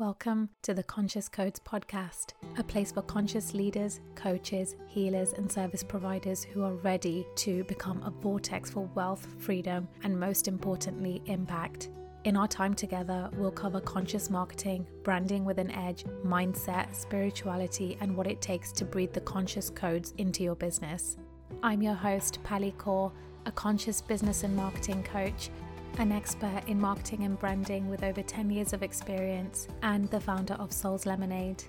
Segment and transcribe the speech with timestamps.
[0.00, 5.82] Welcome to the Conscious Codes podcast, a place for conscious leaders, coaches, healers, and service
[5.82, 11.90] providers who are ready to become a vortex for wealth, freedom, and most importantly, impact.
[12.24, 18.16] In our time together, we'll cover conscious marketing, branding with an edge, mindset, spirituality, and
[18.16, 21.18] what it takes to breathe the conscious codes into your business.
[21.62, 23.12] I'm your host, Pali Kaur,
[23.44, 25.50] a conscious business and marketing coach
[25.98, 30.54] an expert in marketing and branding with over 10 years of experience, and the founder
[30.54, 31.62] of Souls Lemonade.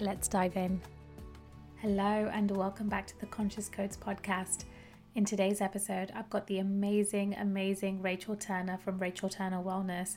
[0.00, 0.80] Let's dive in.
[1.76, 4.64] Hello, and welcome back to the Conscious Codes podcast.
[5.14, 10.16] In today's episode, I've got the amazing, amazing Rachel Turner from Rachel Turner Wellness,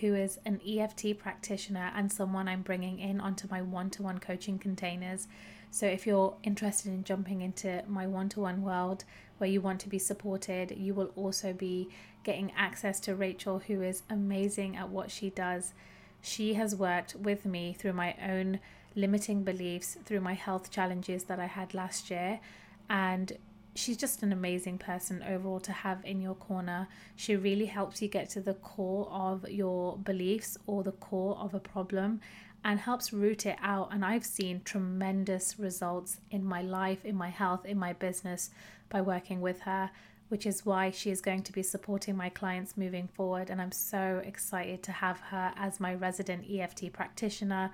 [0.00, 4.18] who is an EFT practitioner and someone I'm bringing in onto my one to one
[4.18, 5.26] coaching containers.
[5.70, 9.04] So, if you're interested in jumping into my one to one world
[9.38, 11.88] where you want to be supported, you will also be
[12.24, 15.74] getting access to Rachel, who is amazing at what she does.
[16.22, 18.60] She has worked with me through my own
[18.94, 22.40] limiting beliefs, through my health challenges that I had last year,
[22.88, 23.32] and
[23.76, 26.88] she's just an amazing person overall to have in your corner.
[27.14, 31.54] She really helps you get to the core of your beliefs or the core of
[31.54, 32.20] a problem
[32.64, 33.92] and helps root it out.
[33.92, 38.50] And I've seen tremendous results in my life, in my health, in my business
[38.88, 39.90] by working with her
[40.28, 43.50] which is why she is going to be supporting my clients moving forward.
[43.50, 47.70] And I'm so excited to have her as my resident EFT practitioner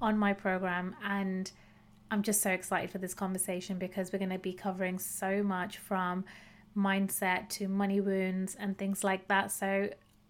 [0.00, 0.94] on my program.
[1.02, 1.50] And
[2.10, 5.78] I'm just so excited for this conversation because we're going to be covering so much
[5.78, 6.24] from
[6.76, 9.52] mindset to money wounds and things like that.
[9.52, 9.66] So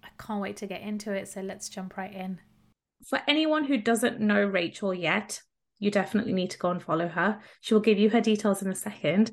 [0.02, 1.28] I can't wait to get into it.
[1.28, 2.41] So let's jump right in.
[3.06, 5.41] For anyone who doesn't know Rachel yet,
[5.78, 7.41] you definitely need to go and follow her.
[7.61, 9.33] She will give you her details in a second.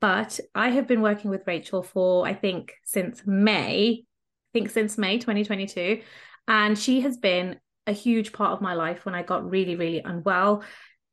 [0.00, 4.96] But I have been working with Rachel for, I think, since May, I think since
[4.96, 6.00] May 2022.
[6.48, 10.00] And she has been a huge part of my life when I got really, really
[10.00, 10.64] unwell.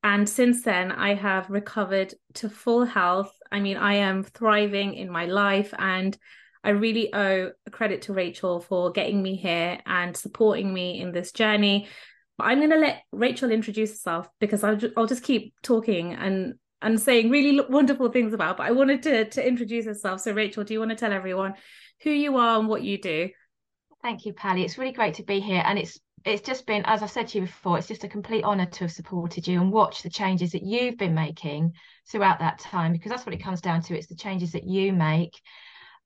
[0.04, 3.32] And since then, I have recovered to full health.
[3.52, 6.17] I mean, I am thriving in my life and
[6.64, 11.11] I really owe a credit to Rachel for getting me here and supporting me in
[11.11, 11.88] this journey.
[12.38, 16.56] But I'm going to let Rachel introduce herself because I'll, I'll just keep talking and
[16.84, 18.58] and saying really wonderful things about.
[18.58, 20.22] But I wanted to to introduce herself.
[20.22, 21.54] So Rachel, do you want to tell everyone
[22.02, 23.30] who you are and what you do?
[24.02, 24.64] Thank you, Pali.
[24.64, 27.39] It's really great to be here, and it's it's just been, as I said to
[27.39, 30.52] you before, it's just a complete honour to have supported you and watch the changes
[30.52, 31.73] that you've been making
[32.09, 33.98] throughout that time, because that's what it comes down to.
[33.98, 35.39] It's the changes that you make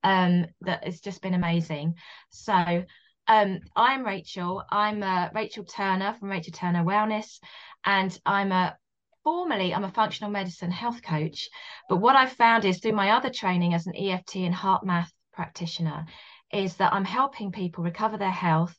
[0.03, 1.95] um, that has just been amazing.
[2.29, 2.85] So
[3.27, 4.63] um, I'm Rachel.
[4.69, 7.39] I'm uh, Rachel Turner from Rachel Turner Wellness,
[7.83, 8.77] and I'm a
[9.23, 11.49] formally I'm a functional medicine health coach,
[11.89, 16.05] but what I've found is through my other training as an EFT and HeartMath practitioner
[16.53, 18.77] is that I'm helping people recover their health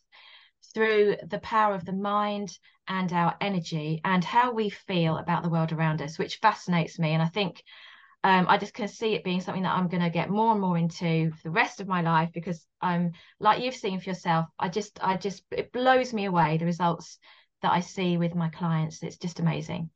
[0.77, 5.49] through the power of the mind and our energy and how we feel about the
[5.49, 7.13] world around us, which fascinates me.
[7.13, 7.63] And I think
[8.23, 10.61] um, I just can see it being something that I'm going to get more and
[10.61, 14.49] more into for the rest of my life because I'm like you've seen for yourself.
[14.59, 17.19] I just, I just, it blows me away the results
[17.63, 19.03] that I see with my clients.
[19.03, 19.89] It's just amazing.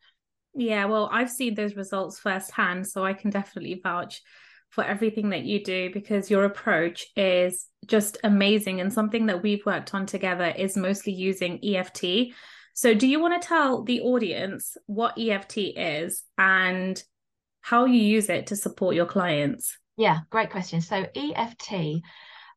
[0.54, 4.22] Yeah, well, I've seen those results firsthand, so I can definitely vouch
[4.70, 9.66] for everything that you do because your approach is just amazing and something that we've
[9.66, 12.32] worked on together is mostly using EFT.
[12.74, 17.02] So, do you want to tell the audience what EFT is and
[17.60, 19.76] how you use it to support your clients?
[19.96, 20.80] Yeah, great question.
[20.80, 22.00] So, EFT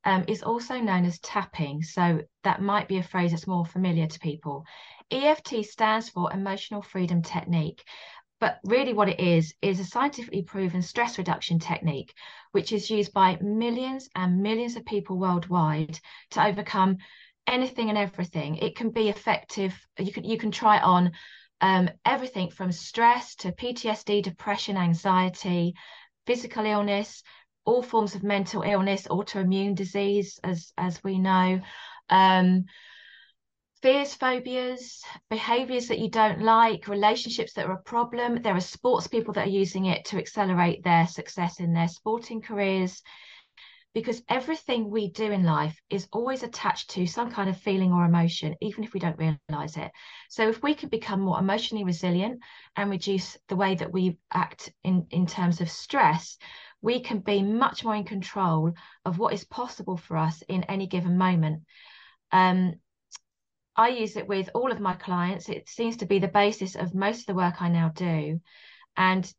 [0.06, 1.82] um, is also known as tapping.
[1.82, 4.66] So, that might be a phrase that's more familiar to people.
[5.12, 7.84] EFT stands for Emotional Freedom Technique.
[8.44, 12.14] But really, what it is, is a scientifically proven stress reduction technique,
[12.52, 15.98] which is used by millions and millions of people worldwide
[16.32, 16.98] to overcome
[17.48, 18.58] anything and everything.
[18.58, 19.74] It can be effective.
[19.98, 21.14] You can you can try it on
[21.62, 25.74] um, everything from stress to PTSD, depression, anxiety,
[26.26, 27.24] physical illness,
[27.64, 31.62] all forms of mental illness, autoimmune disease, as as we know.
[32.10, 32.66] Um,
[33.84, 38.42] fears, phobias, behaviors that you don't like, relationships that are a problem.
[38.42, 42.42] There are sports people that are using it to accelerate their success in their sporting
[42.42, 43.04] careers.
[43.94, 48.06] Because everything we do in life is always attached to some kind of feeling or
[48.06, 49.92] emotion, even if we don't realize it.
[50.30, 52.40] So, if we can become more emotionally resilient
[52.78, 56.38] and reduce the way that we act in, in terms of stress,
[56.82, 58.72] we can be much more in control
[59.04, 61.64] of what is possible for us in any given moment.
[62.32, 62.80] Um,
[63.76, 65.50] I use it with all of my clients.
[65.50, 68.40] It seems to be the basis of most of the work I now do.
[68.96, 69.32] And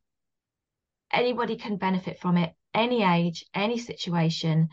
[1.12, 4.68] anybody can benefit from it, any age, any situation.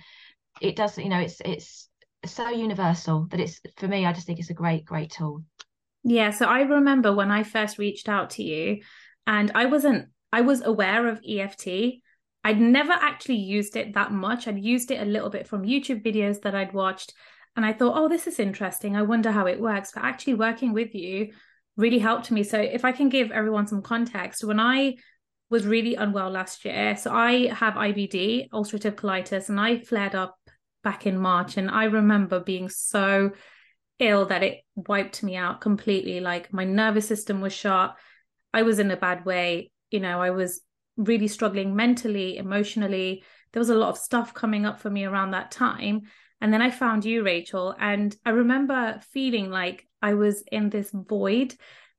[0.59, 1.89] It does, you know, it's it's
[2.25, 5.43] so universal that it's for me, I just think it's a great, great tool.
[6.03, 8.81] Yeah, so I remember when I first reached out to you
[9.27, 12.01] and I wasn't I was aware of EFT.
[12.43, 14.47] I'd never actually used it that much.
[14.47, 17.13] I'd used it a little bit from YouTube videos that I'd watched
[17.55, 18.95] and I thought, "Oh, this is interesting.
[18.95, 21.31] I wonder how it works." But actually working with you
[21.77, 22.43] really helped me.
[22.43, 24.95] So if I can give everyone some context, when I
[25.49, 30.37] was really unwell last year, so I have IBD, ulcerative colitis, and I flared up
[30.83, 33.31] back in March and I remember being so
[33.99, 36.19] ill that it wiped me out completely.
[36.19, 37.97] Like my nervous system was shot.
[38.53, 39.71] I was in a bad way.
[39.91, 40.61] You know, I was
[40.97, 43.23] really struggling mentally, emotionally.
[43.53, 46.01] There was a lot of stuff coming up for me around that time.
[46.41, 47.75] And then I found you, Rachel.
[47.79, 51.55] And I remember feeling like I was in this void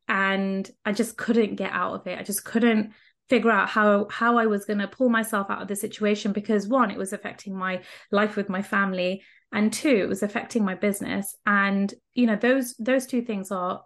[0.09, 2.19] and I just couldn't get out of it.
[2.19, 2.93] I just couldn't
[3.29, 6.69] figure out how how I was going to pull myself out of the situation because
[6.69, 7.81] one it was affecting my
[8.11, 9.23] life with my family
[9.53, 13.85] and two it was affecting my business and you know those those two things are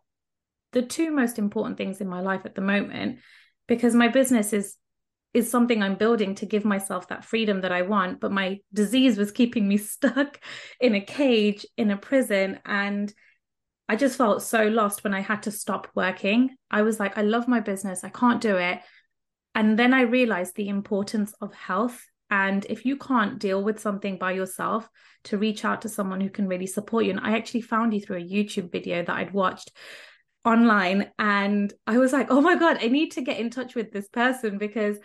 [0.73, 3.19] the two most important things in my life at the moment
[3.69, 4.77] because my business is
[5.37, 9.19] is something I'm building to give myself that freedom that I want but my disease
[9.19, 10.41] was keeping me stuck
[10.81, 13.13] in a cage in a prison and
[13.89, 16.57] I just felt so lost when I had to stop working.
[16.73, 18.03] I was like, I love my business.
[18.03, 18.81] I can't do it.
[19.55, 24.19] And then I realized the importance of health and if you can't deal with something
[24.19, 24.89] by yourself,
[25.25, 27.11] to reach out to someone who can really support you.
[27.11, 29.73] And I actually found you through a YouTube video that I'd watched
[30.45, 31.11] online.
[31.19, 34.09] And I was like, oh my God, I need to get in touch with this
[34.09, 34.99] person because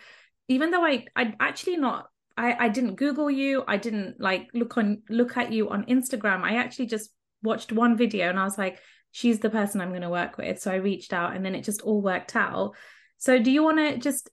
[0.48, 2.06] even though I I actually not
[2.36, 6.42] I, I didn't Google you, I didn't like look on look at you on Instagram.
[6.42, 7.10] I actually just
[7.42, 8.78] watched one video and I was like,
[9.10, 10.60] she's the person I'm going to work with.
[10.60, 12.74] So I reached out and then it just all worked out.
[13.18, 14.30] So do you want to just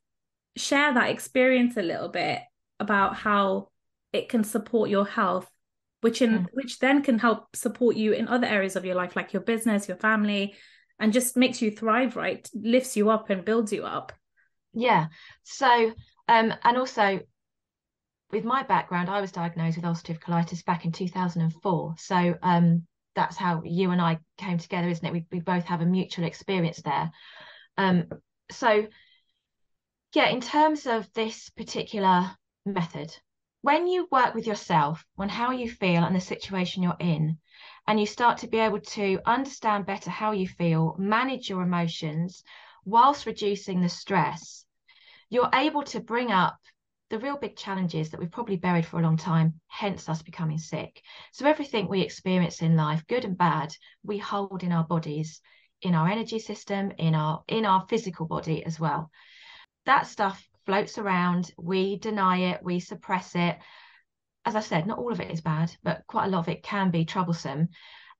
[0.55, 2.39] share that experience a little bit
[2.79, 3.69] about how
[4.13, 5.49] it can support your health
[6.01, 6.45] which in mm.
[6.53, 9.87] which then can help support you in other areas of your life like your business
[9.87, 10.55] your family
[10.99, 14.11] and just makes you thrive right lifts you up and builds you up
[14.79, 15.07] yeah.
[15.43, 15.93] So
[16.27, 17.19] um and also
[18.31, 22.85] with my background i was diagnosed with ulcerative colitis back in 2004 so um
[23.15, 25.11] that's how you and i came together isn't it?
[25.11, 27.11] We, we both have a mutual experience there.
[27.77, 28.05] Um
[28.51, 28.87] so
[30.13, 32.31] yeah in terms of this particular
[32.65, 33.15] method.
[33.61, 37.37] When you work with yourself on how you feel and the situation you're in,
[37.87, 42.43] and you start to be able to understand better how you feel, manage your emotions
[42.85, 44.65] whilst reducing the stress,
[45.29, 46.57] you're able to bring up
[47.09, 50.59] the real big challenges that we've probably buried for a long time, hence us becoming
[50.59, 51.01] sick.
[51.31, 53.73] So everything we experience in life, good and bad,
[54.03, 55.41] we hold in our bodies,
[55.81, 59.09] in our energy system, in our in our physical body as well.
[59.85, 61.51] That stuff floats around.
[61.57, 63.57] We deny it, we suppress it.
[64.45, 66.63] As I said, not all of it is bad, but quite a lot of it
[66.63, 67.69] can be troublesome.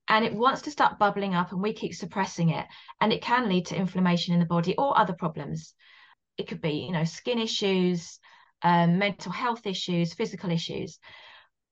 [0.08, 2.66] And it wants to start bubbling up, and we keep suppressing it.
[3.00, 5.76] And it can lead to inflammation in the body or other problems.
[6.40, 8.18] It could be, you know, skin issues,
[8.62, 10.98] um, mental health issues, physical issues.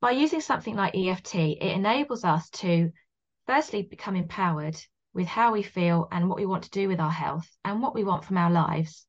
[0.02, 2.92] By using something like EFT, it enables us to
[3.46, 4.76] firstly become empowered
[5.14, 7.96] with how we feel and what we want to do with our health and what
[7.96, 9.06] we want from our lives.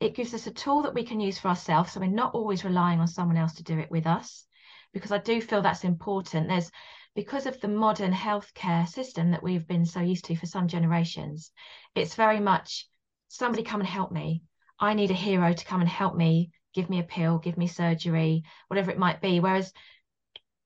[0.00, 1.92] It gives us a tool that we can use for ourselves.
[1.92, 4.46] So we're not always relying on someone else to do it with us,
[4.92, 6.48] because I do feel that's important.
[6.48, 6.72] There's
[7.14, 11.52] because of the modern healthcare system that we've been so used to for some generations,
[11.94, 12.88] it's very much
[13.28, 14.42] somebody come and help me.
[14.80, 17.66] I need a hero to come and help me, give me a pill, give me
[17.66, 19.40] surgery, whatever it might be.
[19.40, 19.72] Whereas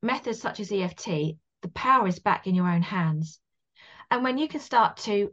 [0.03, 1.07] methods such as EFT,
[1.63, 3.41] the power is back in your own hands.
[4.11, 5.33] And when you can start to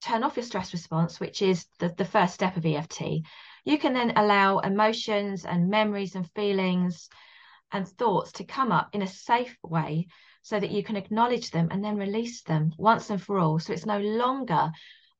[0.00, 3.02] turn off your stress response, which is the, the first step of EFT,
[3.64, 7.08] you can then allow emotions and memories and feelings
[7.72, 10.06] and thoughts to come up in a safe way
[10.42, 13.58] so that you can acknowledge them and then release them once and for all.
[13.58, 14.70] So it's no longer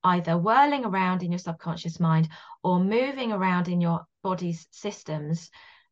[0.05, 2.28] either whirling around in your subconscious mind
[2.62, 5.50] or moving around in your body's systems.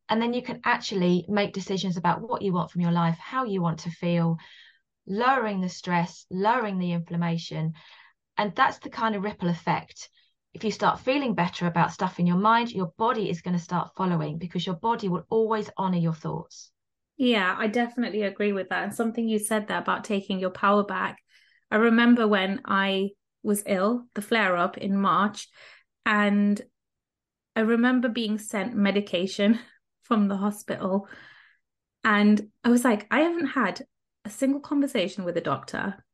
[0.08, 3.44] And then you can actually make decisions about what you want from your life, how
[3.44, 4.36] you want to feel,
[5.06, 7.72] lowering the stress, lowering the inflammation,
[8.38, 10.08] and that's the kind of ripple effect.
[10.52, 13.62] If you start feeling better about stuff in your mind, your body is going to
[13.62, 16.70] start following because your body will always honor your thoughts.
[17.16, 18.84] Yeah, I definitely agree with that.
[18.84, 21.18] And something you said there about taking your power back.
[21.70, 23.10] I remember when I
[23.46, 25.48] was ill, the flare up in March,
[26.04, 26.60] and
[27.54, 29.58] I remember being sent medication
[30.02, 31.08] from the hospital.
[32.04, 33.82] And I was like, I haven't had
[34.24, 36.04] a single conversation with a doctor.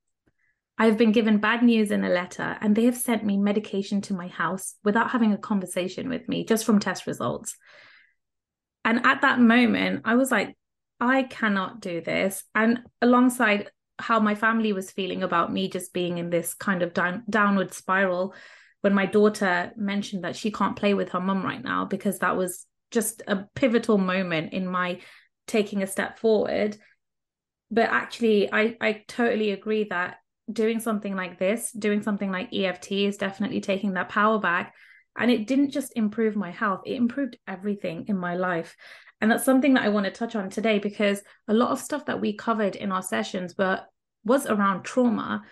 [0.78, 4.14] I've been given bad news in a letter, and they have sent me medication to
[4.14, 7.56] my house without having a conversation with me, just from test results.
[8.84, 10.56] And at that moment, I was like,
[11.00, 12.44] I cannot do this.
[12.54, 16.94] And alongside how my family was feeling about me just being in this kind of
[16.94, 18.34] down, downward spiral
[18.80, 22.36] when my daughter mentioned that she can't play with her mum right now because that
[22.36, 25.00] was just a pivotal moment in my
[25.46, 26.76] taking a step forward.
[27.70, 30.16] But actually i i totally agree that
[30.52, 34.74] doing something like this doing something like eft is definitely taking that power back.
[35.16, 38.76] And it didn't just improve my health it improved everything in my life
[39.22, 42.04] and that's something that i want to touch on today because a lot of stuff
[42.04, 43.80] that we covered in our sessions were
[44.24, 45.42] was around trauma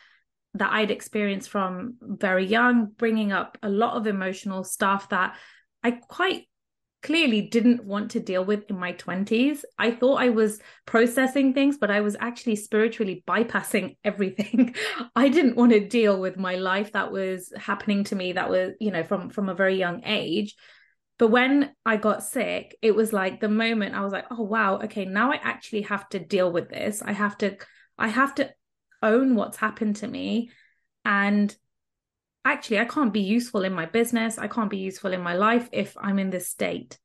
[0.54, 5.36] that i'd experienced from very young bringing up a lot of emotional stuff that
[5.82, 6.46] i quite
[7.02, 9.62] clearly didn't want to deal with in my 20s.
[9.78, 14.74] I thought I was processing things, but I was actually spiritually bypassing everything.
[15.16, 18.74] I didn't want to deal with my life that was happening to me that was,
[18.80, 20.56] you know, from from a very young age.
[21.20, 24.78] But when I got sick, it was like the moment I was like, "Oh wow,
[24.84, 27.02] okay, now I actually have to deal with this.
[27.02, 27.58] I have to
[27.98, 28.50] I have to
[29.02, 30.50] own what's happened to me
[31.04, 31.54] and
[32.46, 34.38] actually I can't be useful in my business.
[34.38, 36.98] I can't be useful in my life if I'm in this state.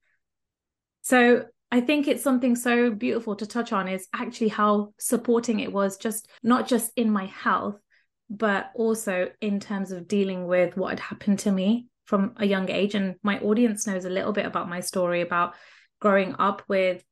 [1.02, 5.74] So I think it's something so beautiful to touch on is actually how supporting it
[5.74, 7.82] was just not just in my health,
[8.30, 12.70] but also in terms of dealing with what had happened to me from a young
[12.70, 12.96] age.
[12.96, 15.56] And my audience knows a little bit about my story about
[16.00, 17.04] growing up with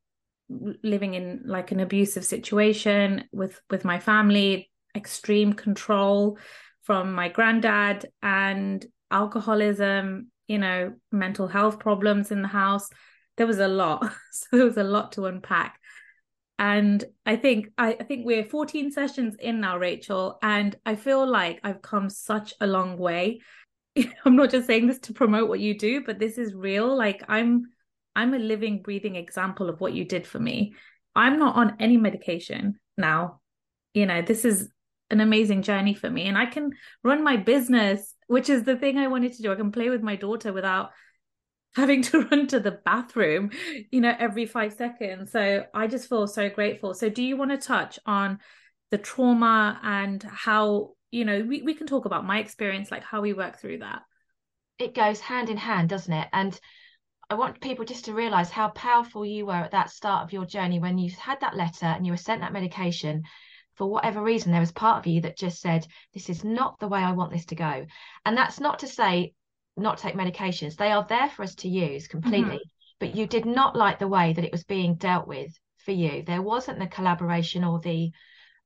[0.49, 6.37] living in like an abusive situation with with my family extreme control
[6.83, 12.89] from my granddad and alcoholism, you know, mental health problems in the house.
[13.37, 14.11] There was a lot.
[14.31, 15.79] so there was a lot to unpack.
[16.59, 21.25] And I think I, I think we're 14 sessions in now, Rachel, and I feel
[21.25, 23.41] like I've come such a long way.
[24.25, 26.95] I'm not just saying this to promote what you do, but this is real.
[26.95, 27.65] Like I'm
[28.15, 30.75] I'm a living, breathing example of what you did for me.
[31.15, 33.41] I'm not on any medication now.
[33.93, 34.69] You know, this is
[35.09, 36.71] an amazing journey for me and I can
[37.03, 39.51] run my business, which is the thing I wanted to do.
[39.51, 40.91] I can play with my daughter without
[41.75, 43.51] having to run to the bathroom,
[43.91, 45.31] you know, every 5 seconds.
[45.31, 46.93] So I just feel so grateful.
[46.93, 48.39] So do you want to touch on
[48.91, 53.21] the trauma and how, you know, we, we can talk about my experience, like how
[53.21, 54.01] we work through that.
[54.79, 56.27] It goes hand in hand, doesn't it?
[56.33, 56.59] And
[57.29, 60.45] I want people just to realize how powerful you were at that start of your
[60.45, 63.23] journey when you had that letter and you were sent that medication
[63.75, 66.87] for whatever reason, there was part of you that just said, This is not the
[66.87, 67.85] way I want this to go.
[68.25, 69.33] And that's not to say
[69.75, 72.57] not take medications, they are there for us to use completely.
[72.57, 72.99] Mm-hmm.
[72.99, 76.23] But you did not like the way that it was being dealt with for you.
[76.23, 78.11] There wasn't the collaboration or the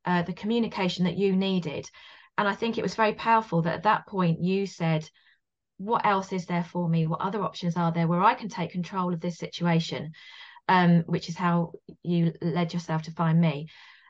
[0.06, 1.90] uh, the communication that you needed.
[2.38, 5.10] And I think it was very powerful that at that point you said,
[5.78, 7.08] What else is there for me?
[7.08, 10.12] What other options are there where I can take control of this situation?
[10.70, 11.72] Um, which is how
[12.04, 13.70] you led yourself to find me.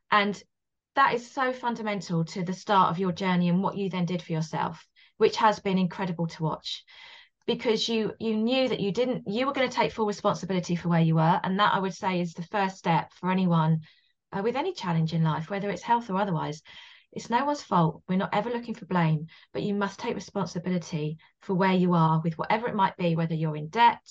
[0.09, 0.41] And
[0.97, 4.21] that is so fundamental to the start of your journey and what you then did
[4.21, 4.85] for yourself
[5.17, 6.83] which has been incredible to watch
[7.45, 10.89] because you you knew that you didn't you were going to take full responsibility for
[10.89, 13.79] where you were and that i would say is the first step for anyone
[14.33, 16.61] uh, with any challenge in life whether it's health or otherwise
[17.11, 18.03] it's no one's fault.
[18.07, 22.21] We're not ever looking for blame but you must take responsibility for where you are
[22.23, 24.01] with whatever it might be whether you're in debt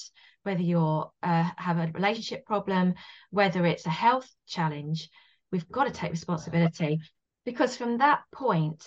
[0.43, 2.95] whether you're uh, have a relationship problem
[3.31, 5.11] whether it's a health challenge.
[5.53, 7.01] We've got to take responsibility
[7.45, 8.85] because from that point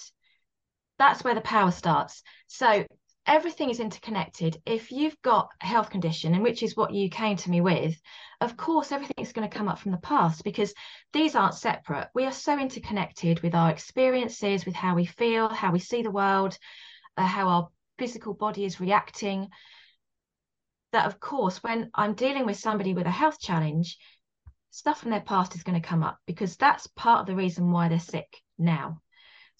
[0.98, 2.24] that's where the power starts.
[2.48, 2.86] So
[3.30, 7.38] everything is interconnected if you've got a health condition and which is what you came
[7.38, 7.96] to me with
[8.42, 10.74] of course everything is going to come up from the past because
[11.14, 15.72] these aren't separate we are so interconnected with our experiences with how we feel how
[15.72, 16.58] we see the world
[17.18, 17.70] uh, how our
[18.00, 19.48] physical body is reacting
[20.92, 23.98] that of course when i'm dealing with somebody with a health challenge
[24.72, 27.72] stuff from their past is going to come up because that's part of the reason
[27.72, 29.02] why they're sick now.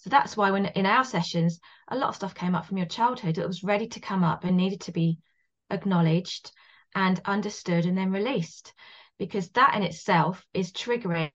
[0.00, 2.86] So that's why when in our sessions, a lot of stuff came up from your
[2.86, 5.18] childhood that was ready to come up and needed to be
[5.70, 6.52] acknowledged
[6.94, 8.72] and understood and then released
[9.18, 11.30] because that in itself is triggering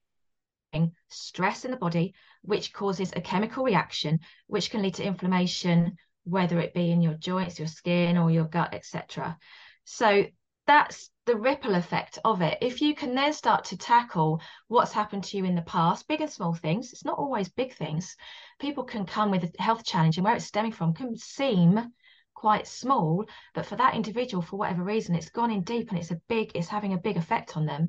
[1.08, 4.18] stress in the body which causes a chemical reaction
[4.48, 8.44] which can lead to inflammation whether it be in your joints your skin or your
[8.44, 9.38] gut etc
[9.84, 10.26] so
[10.66, 12.56] that's the ripple effect of it.
[12.62, 16.20] If you can then start to tackle what's happened to you in the past, big
[16.20, 18.16] and small things, it's not always big things.
[18.60, 21.92] People can come with a health challenge and where it's stemming from can seem
[22.32, 26.12] quite small, but for that individual, for whatever reason, it's gone in deep and it's
[26.12, 27.88] a big, it's having a big effect on them.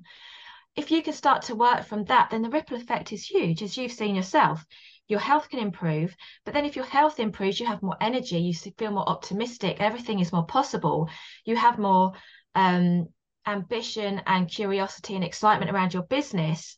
[0.75, 3.77] If you can start to work from that, then the ripple effect is huge, as
[3.77, 4.65] you've seen yourself.
[5.07, 8.53] Your health can improve, but then if your health improves, you have more energy, you
[8.53, 11.09] feel more optimistic, everything is more possible,
[11.45, 12.13] you have more
[12.55, 13.07] um,
[13.47, 16.77] ambition and curiosity and excitement around your business,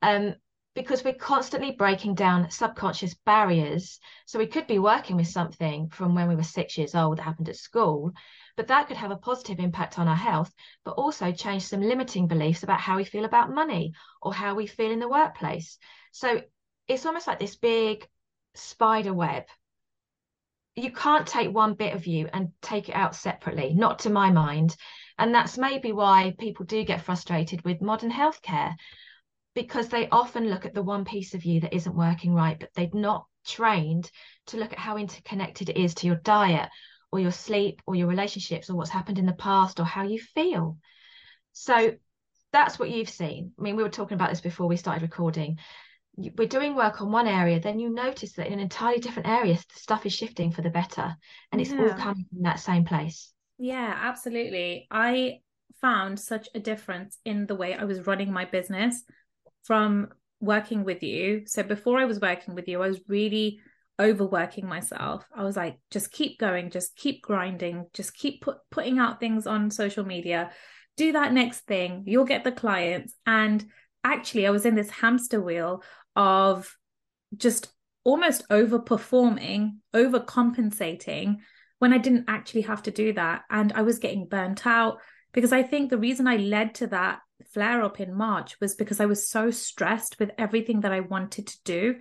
[0.00, 0.34] um,
[0.74, 4.00] because we're constantly breaking down subconscious barriers.
[4.26, 7.22] So we could be working with something from when we were six years old that
[7.22, 8.12] happened at school,
[8.56, 10.52] but that could have a positive impact on our health,
[10.84, 13.92] but also change some limiting beliefs about how we feel about money
[14.22, 15.78] or how we feel in the workplace.
[16.12, 16.42] So
[16.88, 18.08] it's almost like this big
[18.54, 19.44] spider web.
[20.76, 24.30] You can't take one bit of you and take it out separately, not to my
[24.30, 24.76] mind.
[25.18, 28.74] And that's maybe why people do get frustrated with modern healthcare
[29.54, 32.70] because they often look at the one piece of you that isn't working right, but
[32.74, 34.10] they've not trained
[34.46, 36.68] to look at how interconnected it is to your diet
[37.12, 40.18] or your sleep or your relationships or what's happened in the past or how you
[40.18, 40.76] feel.
[41.52, 41.94] So
[42.52, 43.52] that's what you've seen.
[43.58, 45.58] I mean, we were talking about this before we started recording.
[46.16, 49.54] We're doing work on one area, then you notice that in an entirely different area,
[49.54, 51.16] the stuff is shifting for the better.
[51.52, 51.82] And it's yeah.
[51.82, 53.33] all coming from that same place.
[53.64, 54.86] Yeah, absolutely.
[54.90, 55.38] I
[55.80, 59.02] found such a difference in the way I was running my business
[59.62, 61.44] from working with you.
[61.46, 63.60] So before I was working with you, I was really
[63.98, 65.24] overworking myself.
[65.34, 69.46] I was like, just keep going, just keep grinding, just keep put, putting out things
[69.46, 70.50] on social media.
[70.98, 73.14] Do that next thing, you'll get the clients.
[73.24, 73.64] And
[74.04, 75.82] actually, I was in this hamster wheel
[76.14, 76.76] of
[77.34, 77.68] just
[78.04, 81.36] almost overperforming, overcompensating
[81.78, 83.42] when I didn't actually have to do that.
[83.50, 84.98] And I was getting burnt out
[85.32, 87.20] because I think the reason I led to that
[87.52, 91.48] flare up in March was because I was so stressed with everything that I wanted
[91.48, 91.96] to do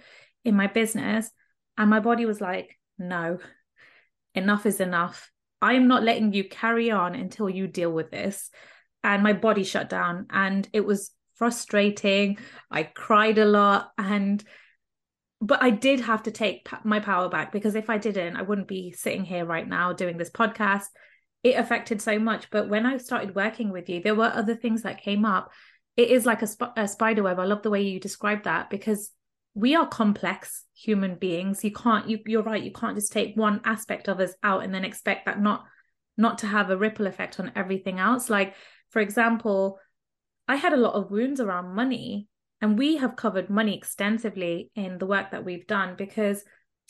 [0.46, 1.30] in my business
[1.78, 3.40] and my body was like, no,
[4.36, 5.32] enough is enough.
[5.62, 8.50] I am not letting you carry on until you deal with this.
[9.04, 12.38] And my body shut down and it was frustrating.
[12.70, 14.44] I cried a lot and
[15.44, 18.70] but I did have to take my power back because if I didn't, I wouldn't
[18.70, 20.86] be sitting here right now doing this podcast.
[21.44, 22.50] It affected so much.
[22.50, 25.52] But when I started working with you, there were other things that came up.
[25.98, 27.40] It is like a, sp- a spider web.
[27.40, 29.12] I love the way you described that because
[29.54, 33.62] we are complex human beings you can't you, you're right you can't just take one
[33.66, 35.64] aspect of us out and then expect that not
[36.18, 38.56] not to have a ripple effect on everything else like
[38.90, 39.78] for example
[40.48, 42.28] i had a lot of wounds around money
[42.64, 46.44] and we have covered money extensively in the work that we've done because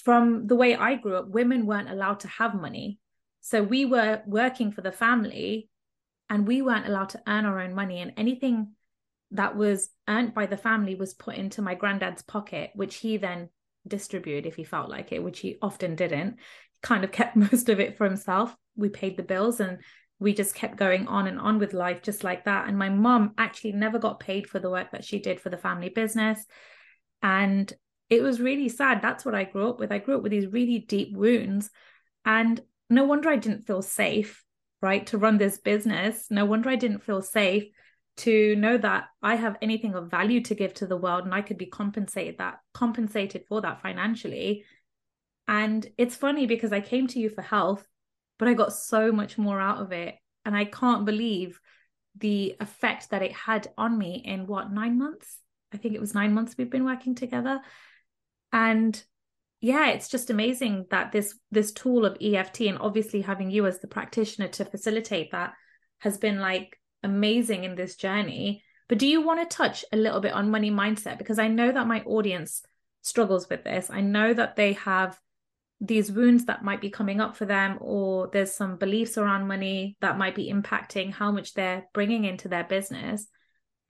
[0.04, 3.00] from the way i grew up women weren't allowed to have money
[3.42, 5.68] so we were working for the family
[6.30, 8.70] and we weren't allowed to earn our own money and anything
[9.34, 13.50] that was earned by the family was put into my granddad's pocket, which he then
[13.88, 16.38] distributed if he felt like it, which he often didn't.
[16.72, 18.56] He kind of kept most of it for himself.
[18.76, 19.80] We paid the bills and
[20.24, 22.68] we just kept going on and on with life just like that.
[22.68, 25.58] And my mom actually never got paid for the work that she did for the
[25.58, 26.44] family business.
[27.22, 27.72] And
[28.10, 29.02] it was really sad.
[29.02, 29.92] That's what I grew up with.
[29.92, 31.70] I grew up with these really deep wounds.
[32.26, 32.60] And
[32.90, 34.44] no wonder I didn't feel safe,
[34.82, 36.28] right, to run this business.
[36.30, 37.66] No wonder I didn't feel safe
[38.16, 41.42] to know that I have anything of value to give to the world and I
[41.42, 44.64] could be compensated that compensated for that financially.
[45.48, 47.86] And it's funny because I came to you for health,
[48.38, 50.16] but I got so much more out of it.
[50.46, 51.60] And I can't believe
[52.18, 55.40] the effect that it had on me in what, nine months?
[55.74, 57.62] I think it was nine months we've been working together.
[58.52, 59.02] And
[59.62, 63.80] yeah, it's just amazing that this this tool of EFT and obviously having you as
[63.80, 65.54] the practitioner to facilitate that
[66.00, 68.62] has been like amazing in this journey.
[68.90, 71.18] But do you want to touch a little bit on money mindset?
[71.18, 72.62] Because I know that my audience
[73.02, 73.90] struggles with this.
[73.90, 75.18] I know that they have
[75.84, 79.98] these wounds that might be coming up for them, or there's some beliefs around money
[80.00, 83.28] that might be impacting how much they're bringing into their business,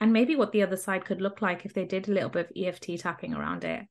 [0.00, 2.50] and maybe what the other side could look like if they did a little bit
[2.50, 3.84] of EFT tapping around it.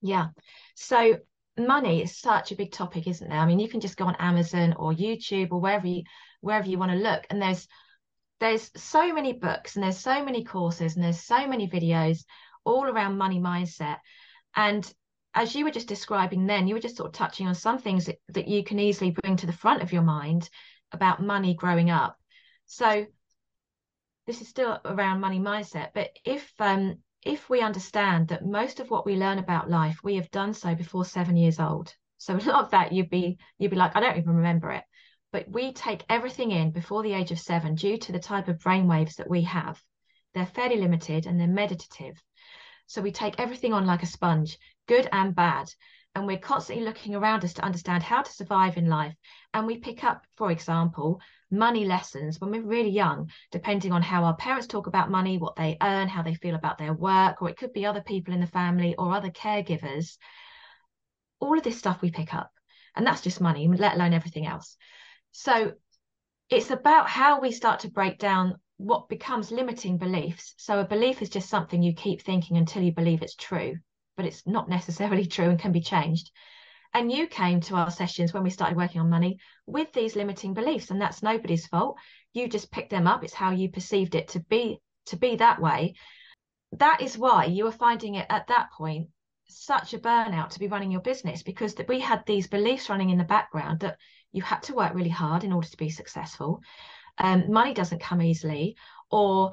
[0.00, 0.28] Yeah.
[0.74, 1.18] So
[1.58, 3.38] money is such a big topic, isn't there?
[3.38, 6.02] I mean, you can just go on Amazon or YouTube or wherever you
[6.40, 7.68] wherever you want to look, and there's
[8.40, 12.24] there's so many books and there's so many courses and there's so many videos
[12.64, 13.98] all around money mindset.
[14.56, 14.90] And
[15.34, 18.06] as you were just describing then, you were just sort of touching on some things
[18.06, 20.48] that, that you can easily bring to the front of your mind
[20.92, 22.16] about money growing up.
[22.66, 23.06] So
[24.26, 28.90] this is still around money mindset, but if um if we understand that most of
[28.90, 31.94] what we learn about life we have done so before seven years old.
[32.18, 34.84] So a lot of that you'd be you'd be like, I don't even remember it
[35.34, 38.60] but we take everything in before the age of seven due to the type of
[38.60, 39.82] brain waves that we have.
[40.32, 42.22] They're fairly limited and they're meditative.
[42.86, 45.68] So we take everything on like a sponge, good and bad.
[46.14, 49.14] And we're constantly looking around us to understand how to survive in life.
[49.52, 51.20] And we pick up, for example,
[51.50, 55.56] money lessons when we're really young, depending on how our parents talk about money, what
[55.56, 58.40] they earn, how they feel about their work, or it could be other people in
[58.40, 60.16] the family or other caregivers.
[61.40, 62.52] All of this stuff we pick up.
[62.94, 64.76] And that's just money, let alone everything else.
[65.32, 65.72] So
[66.48, 70.54] it's about how we start to break down what becomes limiting beliefs.
[70.58, 73.76] So a belief is just something you keep thinking until you believe it's true,
[74.16, 76.30] but it's not necessarily true and can be changed.
[76.92, 80.54] And you came to our sessions when we started working on money with these limiting
[80.54, 81.96] beliefs, and that's nobody's fault.
[82.32, 83.24] You just picked them up.
[83.24, 85.94] It's how you perceived it to be to be that way.
[86.72, 89.08] That is why you were finding it at that point
[89.48, 93.10] such a burnout to be running your business because that we had these beliefs running
[93.10, 93.98] in the background that
[94.32, 96.60] you had to work really hard in order to be successful.
[97.18, 98.76] Um, money doesn't come easily,
[99.10, 99.52] or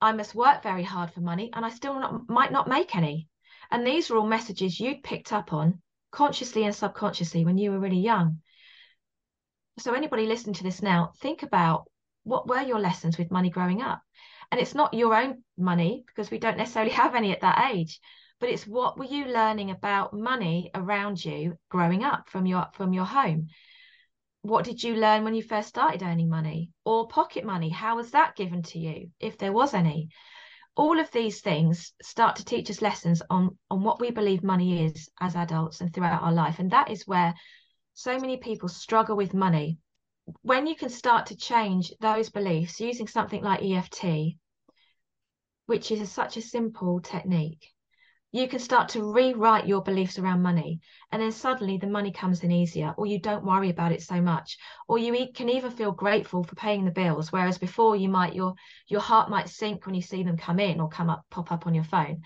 [0.00, 3.28] I must work very hard for money and I still not, might not make any.
[3.70, 7.78] And these are all messages you'd picked up on consciously and subconsciously when you were
[7.78, 8.40] really young.
[9.78, 11.84] So, anybody listening to this now, think about
[12.24, 14.02] what were your lessons with money growing up?
[14.50, 18.00] And it's not your own money because we don't necessarily have any at that age,
[18.40, 22.92] but it's what were you learning about money around you growing up from your from
[22.92, 23.48] your home?
[24.42, 27.70] What did you learn when you first started earning money or pocket money?
[27.70, 30.10] How was that given to you, if there was any?
[30.74, 34.86] all of these things start to teach us lessons on on what we believe money
[34.86, 37.34] is as adults and throughout our life and that is where
[37.94, 39.78] so many people struggle with money
[40.42, 44.34] when you can start to change those beliefs using something like EFT
[45.66, 47.68] which is a, such a simple technique
[48.34, 50.80] you can start to rewrite your beliefs around money
[51.12, 54.20] and then suddenly the money comes in easier or you don't worry about it so
[54.22, 54.56] much
[54.88, 58.54] or you can even feel grateful for paying the bills whereas before you might your
[58.88, 61.66] your heart might sink when you see them come in or come up pop up
[61.66, 62.22] on your phone.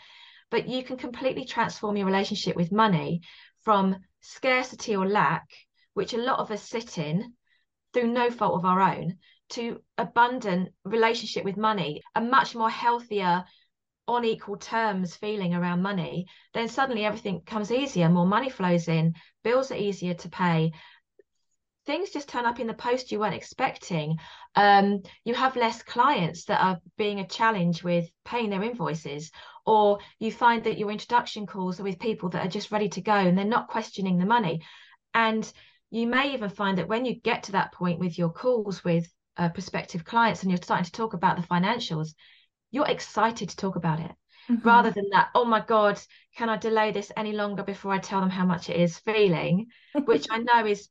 [0.48, 3.22] But you can completely transform your relationship with money
[3.62, 5.48] from scarcity or lack
[5.94, 7.34] which a lot of us sit in
[7.92, 13.44] through no fault of our own to abundant relationship with money a much more healthier
[14.08, 19.14] on equal terms feeling around money, then suddenly everything becomes easier, more money flows in,
[19.42, 20.72] bills are easier to pay.
[21.86, 24.18] Things just turn up in the post you weren't expecting.
[24.54, 29.30] Um, you have less clients that are being a challenge with paying their invoices,
[29.64, 33.00] or you find that your introduction calls are with people that are just ready to
[33.00, 34.62] go and they're not questioning the money.
[35.14, 35.50] And
[35.90, 39.08] you may even find that when you get to that point with your calls with
[39.36, 42.14] uh, prospective clients and you're starting to talk about the financials,
[42.70, 44.12] you're excited to talk about it
[44.50, 44.66] mm-hmm.
[44.66, 46.00] rather than that oh my god
[46.36, 48.98] can i delay this any longer before i tell them how much it is?
[48.98, 49.66] feeling
[50.04, 50.88] which i know is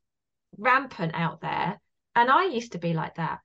[0.58, 1.78] rampant out there
[2.14, 3.38] and i used to be like that.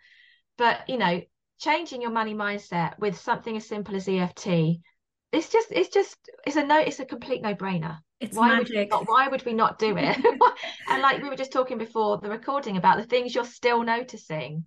[0.57, 1.21] But you know
[1.59, 6.55] changing your money mindset with something as simple as eft it's just it's just it's
[6.55, 7.99] a no it's a complete no-brainer.
[8.19, 8.67] It's why magic.
[8.67, 10.17] would we not why would we not do it?
[10.89, 14.65] And like we were just talking before the recording about the things you're still noticing.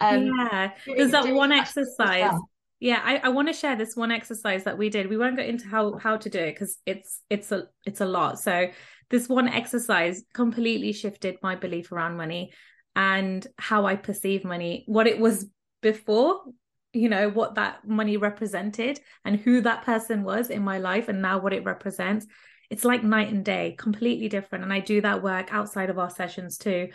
[0.00, 2.34] Um yeah there's that one exercise
[2.84, 5.08] yeah i, I want to share this one exercise that we did.
[5.08, 8.06] We won't go into how how to do it because it's it's a it's a
[8.06, 8.38] lot.
[8.38, 8.68] So
[9.08, 12.52] this one exercise completely shifted my belief around money
[12.94, 15.46] and how i perceive money what it was
[15.82, 16.40] before
[16.92, 21.22] you know what that money represented and who that person was in my life and
[21.22, 22.26] now what it represents.
[22.70, 26.10] It's like night and day completely different and i do that work outside of our
[26.10, 26.88] sessions too.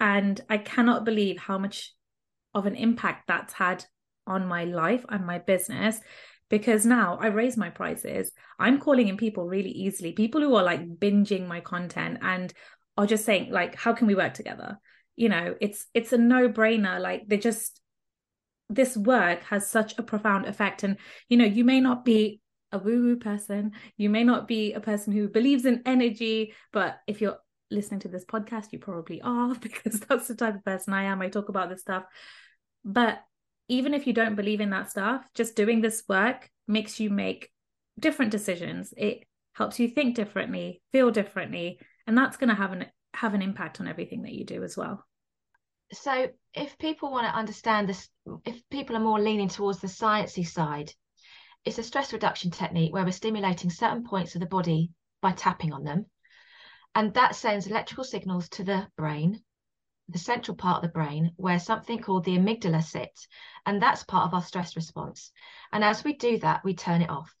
[0.00, 1.92] And i cannot believe how much
[2.54, 3.84] of an impact that's had
[4.26, 6.00] on my life and my business
[6.48, 8.30] because now I raise my prices.
[8.58, 12.52] I'm calling in people really easily, people who are like binging my content and
[12.98, 14.78] are just saying like how can we work together?
[15.16, 17.80] You know, it's it's a no-brainer like they just
[18.68, 22.78] this work has such a profound effect and you know, you may not be a
[22.78, 27.38] woo-woo person, you may not be a person who believes in energy, but if you're
[27.70, 31.22] listening to this podcast, you probably are because that's the type of person I am.
[31.22, 32.04] I talk about this stuff.
[32.84, 33.22] But
[33.72, 37.50] even if you don't believe in that stuff, just doing this work makes you make
[37.98, 38.92] different decisions.
[38.98, 43.40] It helps you think differently, feel differently, and that's going to have an have an
[43.40, 45.02] impact on everything that you do as well.
[45.90, 48.10] So, if people want to understand this,
[48.44, 50.92] if people are more leaning towards the sciencey side,
[51.64, 54.90] it's a stress reduction technique where we're stimulating certain points of the body
[55.22, 56.04] by tapping on them,
[56.94, 59.42] and that sends electrical signals to the brain
[60.12, 63.26] the central part of the brain where something called the amygdala sits.
[63.66, 65.32] And that's part of our stress response.
[65.72, 67.34] And as we do that, we turn it off.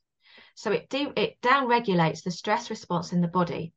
[0.54, 3.72] So it do it down regulates the stress response in the body.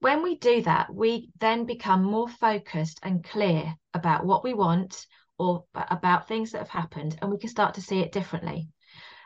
[0.00, 5.06] When we do that, we then become more focused and clear about what we want
[5.38, 8.68] or about things that have happened, and we can start to see it differently.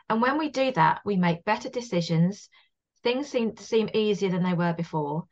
[0.09, 2.49] And when we do that, we make better decisions.
[3.03, 5.25] Things seem to seem easier than they were before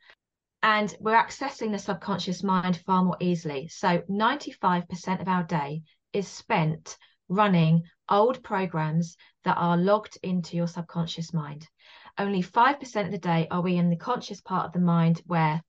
[0.64, 3.68] and we're accessing the subconscious mind far more easily.
[3.68, 5.82] So 95% of our day
[6.14, 6.96] is spent
[7.28, 11.68] running old programs that are logged into your subconscious mind.
[12.16, 15.62] Only 5% of the day are we in the conscious part of the mind where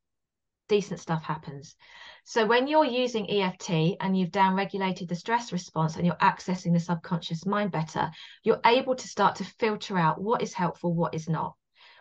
[0.69, 1.75] decent stuff happens.
[2.23, 6.79] So when you're using EFT and you've downregulated the stress response and you're accessing the
[6.79, 8.09] subconscious mind better,
[8.43, 11.53] you're able to start to filter out what is helpful, what is not.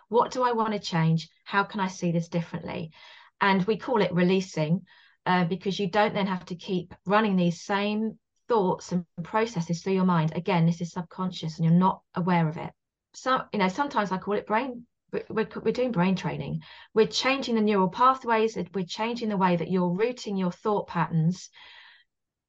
[0.08, 1.28] What do I want to change?
[1.44, 2.92] How can I see this differently?
[3.40, 4.82] And we call it releasing
[5.26, 9.94] uh, because you don't then have to keep running these same thoughts and processes through
[9.94, 10.32] your mind.
[10.36, 12.70] Again, this is subconscious and you're not aware of it.
[13.14, 14.86] So, you know, sometimes I call it brain
[15.28, 16.62] we're, we're doing brain training.
[16.92, 18.58] We're changing the neural pathways.
[18.74, 21.50] We're changing the way that you're routing your thought patterns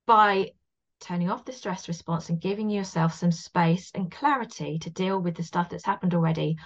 [0.08, 0.52] by
[1.00, 5.36] turning off the stress response and giving yourself some space and clarity to deal with
[5.36, 6.58] the stuff that's happened already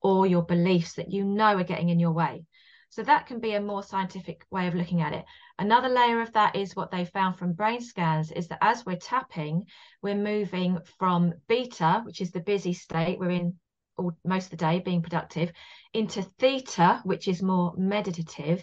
[0.00, 2.44] or your beliefs that you know are getting in your way.
[2.90, 5.24] So that can be a more scientific way of looking at it.
[5.58, 8.96] Another layer of that is what they found from brain scans is that as we're
[8.96, 9.66] tapping,
[10.02, 13.58] we're moving from beta, which is the busy state, we're in
[13.98, 15.50] or most of the day being productive
[15.92, 18.62] into theta which is more meditative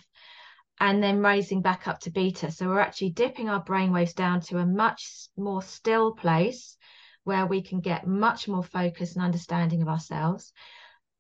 [0.80, 4.42] and then raising back up to beta so we're actually dipping our brain waves down
[4.42, 6.78] to a much more still place
[7.24, 10.52] where we can get much more focus and understanding of ourselves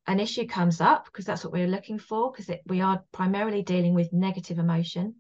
[0.07, 3.93] an issue comes up because that's what we're looking for because we are primarily dealing
[3.93, 5.15] with negative emotion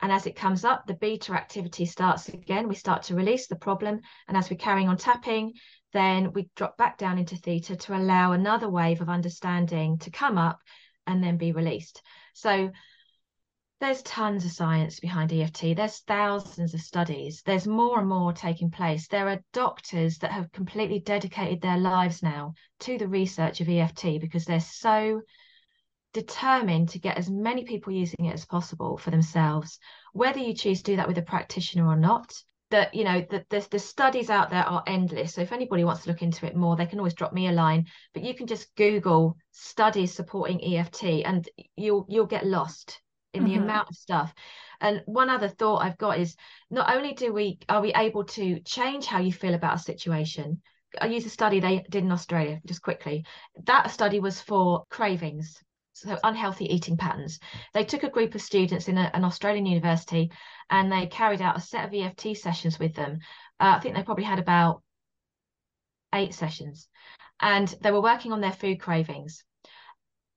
[0.00, 3.56] and as it comes up the beta activity starts again we start to release the
[3.56, 5.52] problem and as we're carrying on tapping
[5.92, 10.38] then we drop back down into theta to allow another wave of understanding to come
[10.38, 10.58] up
[11.06, 12.02] and then be released.
[12.34, 12.70] So
[13.82, 15.74] there's tons of science behind EFT.
[15.74, 17.42] There's thousands of studies.
[17.44, 19.08] There's more and more taking place.
[19.08, 24.20] There are doctors that have completely dedicated their lives now to the research of EFT
[24.20, 25.22] because they're so
[26.12, 29.80] determined to get as many people using it as possible for themselves.
[30.12, 32.32] Whether you choose to do that with a practitioner or not,
[32.70, 36.04] that you know that the, the studies out there are endless so if anybody wants
[36.04, 38.46] to look into it more they can always drop me a line but you can
[38.46, 43.01] just google studies supporting eft and you'll you'll get lost
[43.34, 43.52] in mm-hmm.
[43.52, 44.32] the amount of stuff
[44.80, 46.36] and one other thought i've got is
[46.70, 50.60] not only do we are we able to change how you feel about a situation
[51.00, 53.24] i use a study they did in australia just quickly
[53.64, 55.62] that study was for cravings
[55.94, 57.38] so unhealthy eating patterns.
[57.74, 60.30] They took a group of students in a, an Australian university
[60.70, 63.18] and they carried out a set of EFT sessions with them.
[63.60, 64.82] Uh, I think they probably had about
[66.14, 66.88] eight sessions
[67.40, 69.44] and they were working on their food cravings.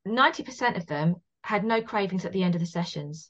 [0.08, 3.30] 90% of them had no cravings at the end of the sessions.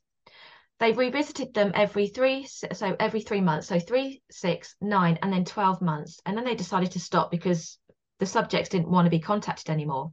[0.80, 5.44] They revisited them every three, so every three months, so three, six, nine, and then
[5.44, 6.22] 12 months.
[6.26, 7.78] And then they decided to stop because
[8.20, 10.12] the subjects didn't want to be contacted anymore.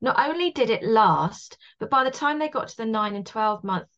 [0.00, 3.24] Not only did it last, but by the time they got to the nine and
[3.24, 3.88] 12 month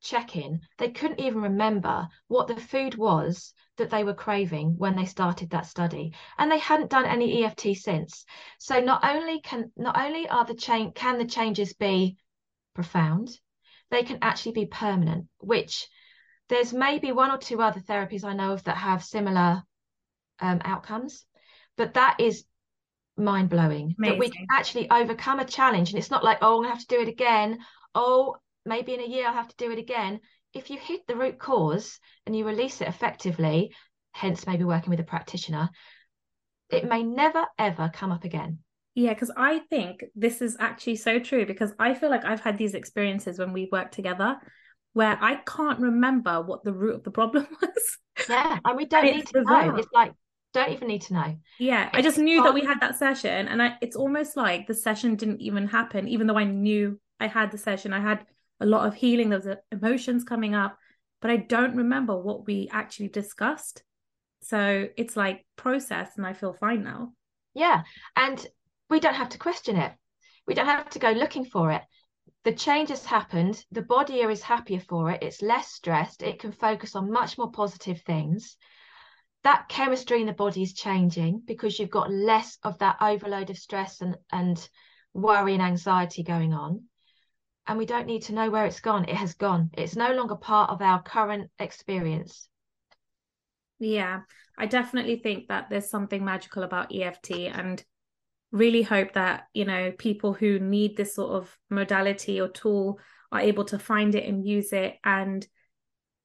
[0.00, 4.96] check in, they couldn't even remember what the food was that they were craving when
[4.96, 8.24] they started that study and they hadn't done any EFT since
[8.58, 12.16] so not only can not only are the change can the changes be
[12.74, 13.28] profound
[13.90, 15.86] they can actually be permanent which
[16.48, 19.62] there's maybe one or two other therapies I know of that have similar
[20.40, 21.24] um, outcomes
[21.76, 22.44] but that is
[23.16, 25.90] mind blowing that we can actually overcome a challenge.
[25.90, 27.58] And it's not like, oh, I'm gonna have to do it again.
[27.94, 30.20] Oh, maybe in a year I'll have to do it again.
[30.52, 33.74] If you hit the root cause and you release it effectively,
[34.12, 35.70] hence maybe working with a practitioner,
[36.70, 38.60] it may never ever come up again.
[38.94, 42.56] Yeah, because I think this is actually so true because I feel like I've had
[42.58, 44.36] these experiences when we work together
[44.92, 47.98] where I can't remember what the root of the problem was.
[48.28, 49.66] Yeah, and we don't and need to bizarre.
[49.66, 49.76] know.
[49.76, 50.12] It's like
[50.52, 51.36] don't even need to know.
[51.58, 52.44] Yeah, it's I just knew fun.
[52.46, 56.06] that we had that session, and I, it's almost like the session didn't even happen,
[56.08, 57.92] even though I knew I had the session.
[57.92, 58.24] I had
[58.60, 60.78] a lot of healing, there was emotions coming up,
[61.20, 63.82] but I don't remember what we actually discussed.
[64.42, 67.14] So it's like process, and I feel fine now.
[67.54, 67.82] Yeah,
[68.14, 68.46] and
[68.90, 69.92] we don't have to question it.
[70.46, 71.82] We don't have to go looking for it.
[72.44, 73.64] The change has happened.
[73.72, 75.22] The body is happier for it.
[75.22, 76.22] It's less stressed.
[76.22, 78.56] It can focus on much more positive things
[79.44, 83.58] that chemistry in the body is changing because you've got less of that overload of
[83.58, 84.68] stress and, and
[85.12, 86.84] worry and anxiety going on.
[87.66, 89.04] And we don't need to know where it's gone.
[89.04, 89.70] It has gone.
[89.74, 92.48] It's no longer part of our current experience.
[93.78, 94.20] Yeah,
[94.56, 97.82] I definitely think that there's something magical about EFT and
[98.54, 102.98] really hope that, you know, people who need this sort of modality or tool
[103.30, 104.96] are able to find it and use it.
[105.04, 105.46] And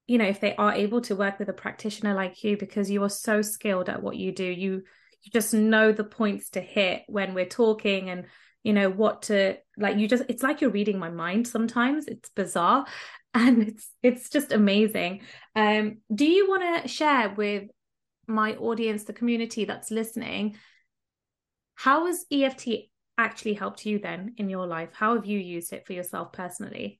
[0.07, 3.03] you know if they are able to work with a practitioner like you because you
[3.03, 4.81] are so skilled at what you do you
[5.21, 8.25] you just know the points to hit when we're talking and
[8.63, 12.07] you know what to like you just it's like you're reading my mind sometimes.
[12.07, 12.85] It's bizarre
[13.33, 15.21] and it's it's just amazing.
[15.55, 17.69] Um do you want to share with
[18.27, 20.55] my audience the community that's listening
[21.79, 22.67] how has EFT
[23.17, 26.99] actually helped you then in your life how have you used it for yourself personally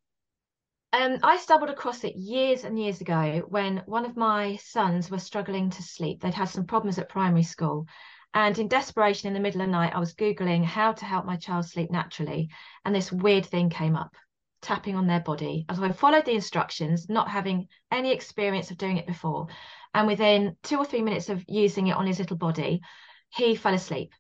[0.94, 5.22] Um, I stumbled across it years and years ago when one of my sons was
[5.24, 6.22] struggling to sleep.
[6.22, 7.86] They'd had some problems at primary school.
[8.34, 11.26] And in desperation, in the middle of the night, I was Googling how to help
[11.26, 12.50] my child sleep naturally.
[12.86, 14.16] And this weird thing came up
[14.62, 15.66] tapping on their body.
[15.76, 19.48] So I followed the instructions, not having any experience of doing it before.
[19.94, 22.82] And within two or three minutes of using it on his little body,
[23.30, 24.12] he fell asleep.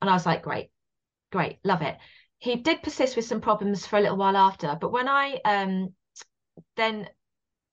[0.00, 0.70] And I was like, great,
[1.30, 1.96] great, love it.
[2.38, 5.94] He did persist with some problems for a little while after, but when I um,
[6.76, 7.08] then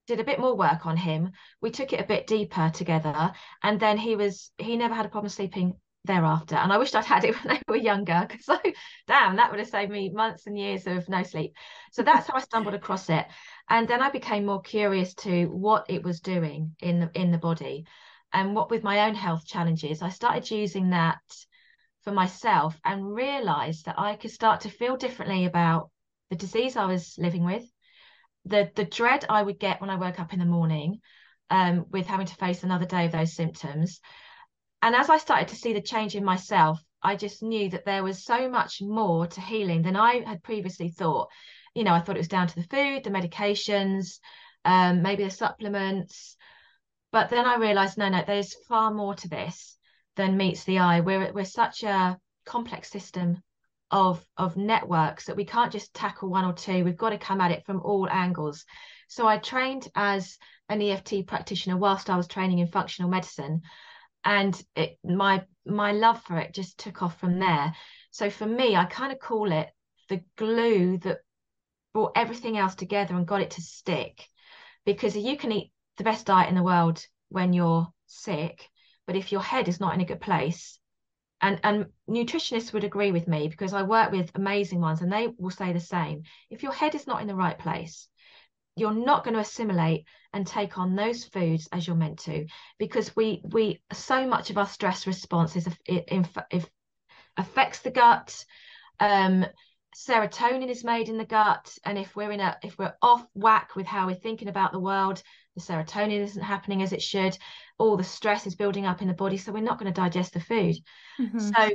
[0.07, 3.31] did a bit more work on him, we took it a bit deeper together,
[3.63, 6.55] and then he was he never had a problem sleeping thereafter.
[6.55, 8.57] And I wished I'd had it when they were younger, because so
[9.07, 11.53] damn, that would have saved me months and years of no sleep.
[11.91, 13.25] So that's how I stumbled across it.
[13.69, 17.37] And then I became more curious to what it was doing in the in the
[17.37, 17.85] body.
[18.33, 21.19] And what with my own health challenges, I started using that
[22.07, 25.91] for myself and realized that I could start to feel differently about
[26.29, 27.65] the disease I was living with,
[28.45, 31.01] the the dread I would get when I woke up in the morning,
[31.49, 33.99] um, with having to face another day of those symptoms.
[34.81, 38.05] And as I started to see the change in myself, I just knew that there
[38.05, 41.27] was so much more to healing than I had previously thought.
[41.75, 44.19] You know, I thought it was down to the food, the medications,
[44.63, 46.37] um, maybe the supplements,
[47.11, 49.76] but then I realized, no, no, there's far more to this
[50.17, 50.99] than meets the eye.
[50.99, 53.41] We're we're such a complex system
[53.89, 56.83] of of networks that we can't just tackle one or two.
[56.83, 58.65] We've got to come at it from all angles.
[59.07, 63.61] So I trained as an EFT practitioner whilst I was training in functional medicine,
[64.25, 67.73] and it, my my love for it just took off from there.
[68.11, 69.69] So for me, I kind of call it
[70.09, 71.19] the glue that
[71.93, 74.27] brought everything else together and got it to stick.
[74.85, 78.69] Because you can eat the best diet in the world when you're sick,
[79.07, 80.79] but if your head is not in a good place,
[81.41, 85.29] and and nutritionists would agree with me because I work with amazing ones and they
[85.37, 86.23] will say the same.
[86.49, 88.07] If your head is not in the right place,
[88.75, 92.45] you're not going to assimilate and take on those foods as you're meant to
[92.77, 96.69] because we we so much of our stress response is if,
[97.37, 98.45] affects the gut
[98.99, 99.45] um
[99.95, 103.75] serotonin is made in the gut and if we're in a if we're off whack
[103.75, 105.23] with how we're thinking about the world
[105.57, 107.37] the serotonin isn't happening as it should.
[107.77, 110.33] All the stress is building up in the body so we're not going to digest
[110.33, 110.75] the food.
[111.19, 111.39] Mm-hmm.
[111.39, 111.69] so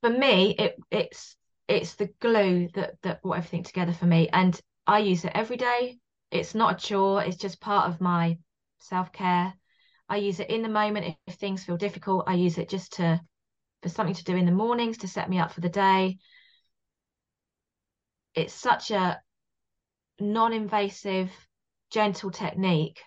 [0.00, 4.60] for me it it's it's the glue that that brought everything together for me and
[4.86, 5.98] i use it every day.
[6.30, 8.38] It's not a chore it's just part of my
[8.80, 9.54] self-care.
[10.08, 12.24] I use it in the moment if, if things feel difficult.
[12.28, 13.20] I use it just to
[13.82, 16.18] for something to do in the mornings to set me up for the day.
[18.34, 19.20] It's such a
[20.20, 21.30] non-invasive
[21.94, 23.00] gentle technique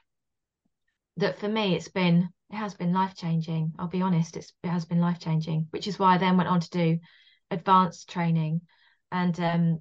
[1.17, 4.69] that for me it's been it has been life changing i'll be honest it's it
[4.69, 6.97] has been life changing which is why i then went on to do
[7.51, 8.61] advanced training.
[9.11, 9.79] And um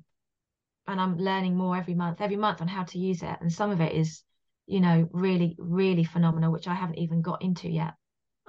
[0.88, 3.36] and i'm learning more every month every month on how to use it.
[3.40, 4.22] And some of it is
[4.66, 7.94] you know really really phenomenal which i haven't even got into yet.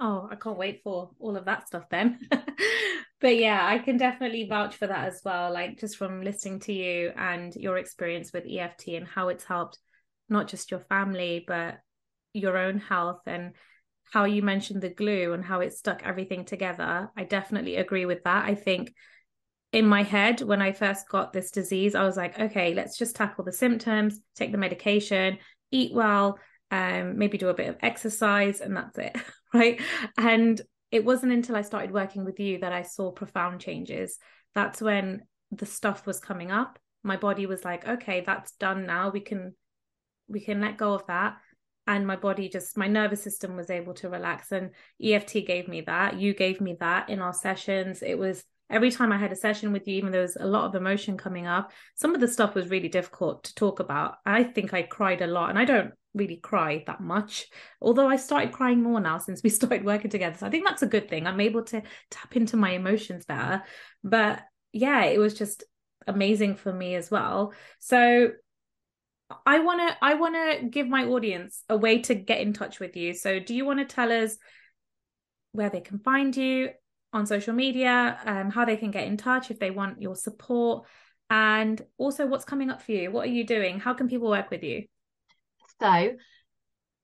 [0.00, 2.18] Oh i can't wait for all of that stuff then.
[3.20, 5.52] But yeah, I can definitely vouch for that as well.
[5.52, 9.80] Like just from listening to you and your experience with EFT and how it's helped
[10.28, 11.78] not just your family, but
[12.32, 13.54] your own health and
[14.12, 17.10] how you mentioned the glue and how it stuck everything together.
[17.16, 18.44] I definitely agree with that.
[18.44, 18.94] I think
[19.72, 23.16] in my head, when I first got this disease, I was like, okay, let's just
[23.16, 25.38] tackle the symptoms, take the medication,
[25.70, 26.38] eat well,
[26.70, 29.16] um, maybe do a bit of exercise, and that's it.
[29.54, 29.80] Right.
[30.18, 30.60] And
[30.90, 34.18] it wasn't until I started working with you that I saw profound changes.
[34.54, 36.78] That's when the stuff was coming up.
[37.02, 39.08] My body was like, okay, that's done now.
[39.08, 39.54] We can
[40.28, 41.36] we can let go of that.
[41.86, 44.52] And my body just my nervous system was able to relax.
[44.52, 44.70] And
[45.02, 46.18] EFT gave me that.
[46.18, 48.02] You gave me that in our sessions.
[48.02, 50.46] It was every time I had a session with you, even though there was a
[50.46, 54.16] lot of emotion coming up, some of the stuff was really difficult to talk about.
[54.26, 57.46] I think I cried a lot, and I don't really cry that much.
[57.80, 60.36] Although I started crying more now since we started working together.
[60.38, 61.26] So I think that's a good thing.
[61.26, 63.62] I'm able to tap into my emotions better.
[64.04, 65.64] But yeah, it was just
[66.06, 67.52] amazing for me as well.
[67.78, 68.32] So
[69.44, 72.80] I want to I want to give my audience a way to get in touch
[72.80, 73.14] with you.
[73.14, 74.36] So do you want to tell us
[75.52, 76.70] where they can find you
[77.12, 80.86] on social media, um, how they can get in touch if they want your support,
[81.30, 83.10] and also what's coming up for you?
[83.10, 83.80] What are you doing?
[83.80, 84.84] How can people work with you?
[85.80, 86.16] So,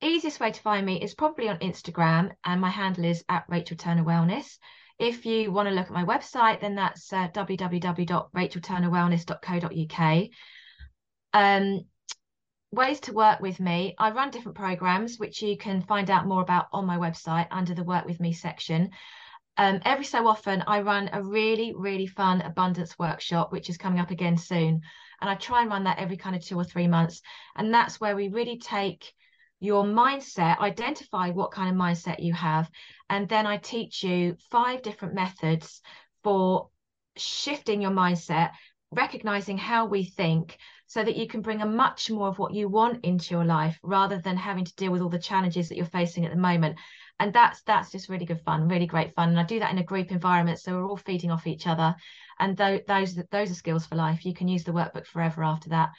[0.03, 3.77] easiest way to find me is probably on Instagram, and my handle is at Rachel
[3.77, 4.59] Turner Wellness.
[4.99, 10.29] If you want to look at my website, then that's uh, www.rachelturnerwellness.co.uk.
[11.33, 11.81] Um,
[12.75, 13.95] ways to work with me.
[13.99, 17.75] I run different programs, which you can find out more about on my website under
[17.75, 18.91] the Work with Me section.
[19.57, 24.01] um, every so often I run a really, really fun abundance workshop, which is coming
[24.01, 24.81] up again soon.
[25.21, 27.23] And I try and run that every kind of two or three months.
[27.57, 29.13] And that's where we really take
[29.61, 32.69] your mindset, identify what kind of mindset you have.
[33.09, 35.81] And then I teach you five different methods
[36.25, 36.69] for
[37.17, 38.51] shifting your mindset,
[38.95, 42.69] recognizing how we think so that you can bring a much more of what you
[42.69, 45.87] want into your life rather than having to deal with all the challenges that you're
[45.87, 46.77] facing at the moment.
[47.21, 49.31] And that's that's just really good fun really great fun.
[49.31, 51.95] And i do that in a group environment so we're all feeding off each other.
[52.39, 54.25] And th- those those are skills for life.
[54.25, 55.91] You can use the workbook forever after that.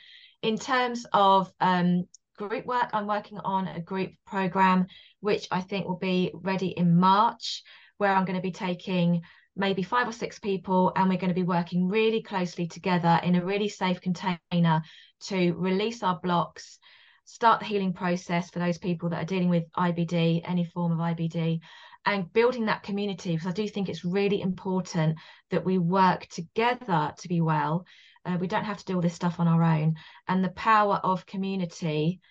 [0.41, 2.05] In terms of um,
[2.37, 4.85] group work i'm working on a group program
[5.21, 7.63] which i think will be ready in march
[7.97, 9.21] where i'm going to be taking
[9.55, 13.35] maybe five or six people and we're going to be working really closely together in
[13.35, 14.81] a really safe container
[15.21, 16.79] to release our blocks
[17.25, 20.99] start the healing process for those people that are dealing with IBD, any form of
[20.99, 21.59] IBD,
[22.05, 23.31] and building that community.
[23.31, 25.17] Because I do think it's really important
[25.49, 27.85] that we work together to be well.
[28.23, 29.95] Uh, we don't have to do all this stuff on our own.
[30.27, 32.21] And the power of community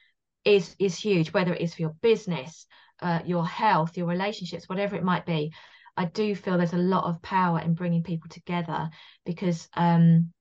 [0.45, 2.67] is is huge, whether it is for your business,
[3.01, 5.53] uh, your health, your relationships, whatever it might be.
[5.97, 8.91] I do feel there's a lot of power in bringing people together
[9.25, 10.33] because um,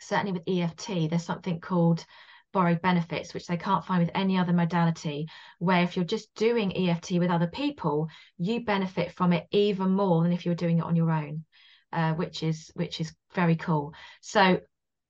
[0.00, 2.04] certainly with EFT, there's something called
[2.52, 5.28] borrowed benefits, which they can't find with any other modality.
[5.58, 10.22] Where if you're just doing EFT with other people, you benefit from it even more
[10.22, 11.44] than if you're doing it on your own,
[11.92, 13.94] uh, which is which is very cool.
[14.20, 14.60] So,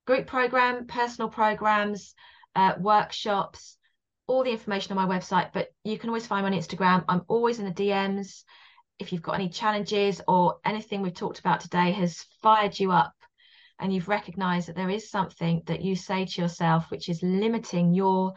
[0.05, 2.13] group program, personal programs,
[2.55, 3.77] uh, workshops,
[4.27, 5.51] all the information on my website.
[5.53, 7.03] But you can always find me on Instagram.
[7.07, 8.43] I'm always in the DMs.
[9.01, 13.13] If you've got any challenges or anything we've talked about today has fired you up
[13.79, 17.95] and you've recognized that there is something that you say to yourself which is limiting
[17.95, 18.33] your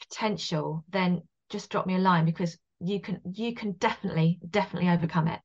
[0.00, 5.26] potential then just drop me a line because you can you can definitely definitely overcome
[5.26, 5.40] it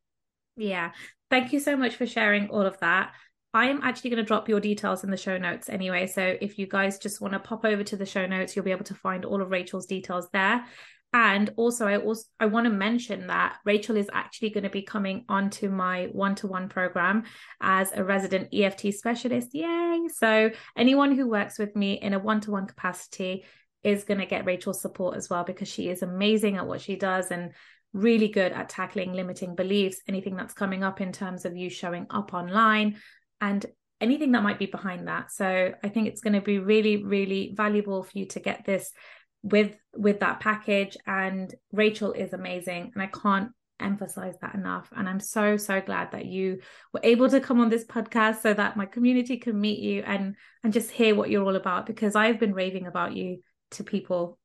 [0.56, 0.92] yeah
[1.32, 3.12] thank you so much for sharing all of that
[3.54, 6.08] I am actually going to drop your details in the show notes anyway.
[6.08, 8.72] So if you guys just want to pop over to the show notes, you'll be
[8.72, 10.66] able to find all of Rachel's details there.
[11.14, 14.82] And also, I also I want to mention that Rachel is actually going to be
[14.82, 17.24] coming onto my one-to-one program
[17.60, 19.50] as a resident EFT specialist.
[19.54, 20.08] Yay!
[20.16, 23.44] So anyone who works with me in a one-to-one capacity
[23.84, 26.96] is going to get Rachel's support as well because she is amazing at what she
[26.96, 27.52] does and
[27.94, 32.08] really good at tackling limiting beliefs, anything that's coming up in terms of you showing
[32.10, 32.96] up online
[33.42, 33.66] and
[34.00, 35.32] anything that might be behind that.
[35.32, 38.92] So I think it's going to be really, really valuable for you to get this
[39.44, 44.90] with with that package and Rachel is amazing and I can't emphasize that enough.
[44.96, 46.60] And I'm so so glad that you
[46.94, 50.36] were able to come on this podcast so that my community can meet you and
[50.64, 53.40] and just hear what you're all about because I've been raving about you
[53.72, 54.38] to people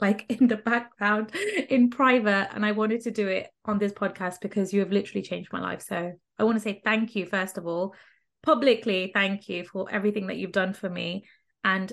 [0.00, 1.34] like in the background
[1.68, 5.22] in private and I wanted to do it on this podcast because you have literally
[5.22, 5.82] changed my life.
[5.82, 7.94] So I want to say thank you first of all.
[8.42, 11.24] Publicly thank you for everything that you've done for me
[11.64, 11.92] and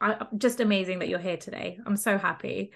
[0.00, 1.78] I, just amazing that you're here today.
[1.84, 2.72] I'm so happy.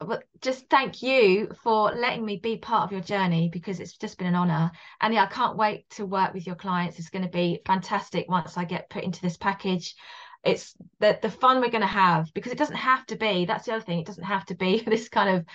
[0.00, 4.18] But just thank you for letting me be part of your journey because it's just
[4.18, 4.72] been an honor.
[5.00, 6.98] And yeah, I can't wait to work with your clients.
[6.98, 9.94] It's going to be fantastic once I get put into this package.
[10.42, 13.44] It's the the fun we're going to have because it doesn't have to be.
[13.44, 14.00] That's the other thing.
[14.00, 15.46] It doesn't have to be this kind of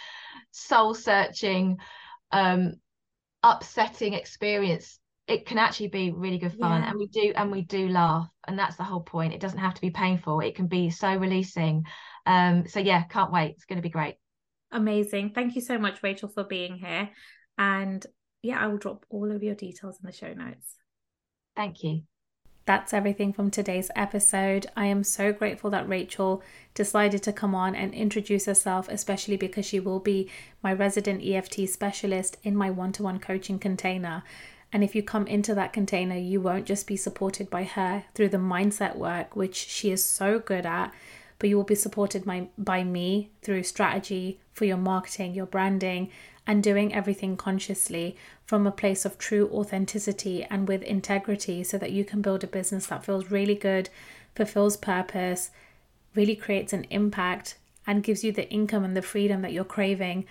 [0.51, 1.77] soul searching,
[2.31, 2.73] um,
[3.43, 4.98] upsetting experience
[5.29, 6.89] it can actually be really good fun yeah.
[6.89, 9.33] and we do and we do laugh and that's the whole point.
[9.33, 10.39] It doesn't have to be painful.
[10.39, 11.85] It can be so releasing.
[12.25, 13.51] Um so yeah can't wait.
[13.51, 14.15] It's going to be great.
[14.71, 15.31] Amazing.
[15.35, 17.09] Thank you so much rachel for being here.
[17.57, 18.05] And
[18.41, 20.75] yeah i will drop all of your details in the show notes.
[21.55, 22.01] Thank you.
[22.65, 24.67] That's everything from today's episode.
[24.75, 26.43] I am so grateful that Rachel
[26.75, 30.29] decided to come on and introduce herself, especially because she will be
[30.61, 34.21] my resident EFT specialist in my one to one coaching container.
[34.71, 38.29] And if you come into that container, you won't just be supported by her through
[38.29, 40.93] the mindset work, which she is so good at,
[41.39, 46.09] but you will be supported by, by me through strategy for your marketing, your branding,
[46.45, 48.15] and doing everything consciously
[48.45, 52.47] from a place of true authenticity and with integrity so that you can build a
[52.47, 53.89] business that feels really good,
[54.35, 55.51] fulfills purpose,
[56.15, 57.55] really creates an impact,
[57.87, 60.25] and gives you the income and the freedom that you're craving.